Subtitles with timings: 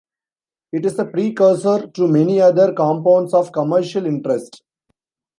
[0.73, 4.63] It is a precursor to many other compounds of commercial interest.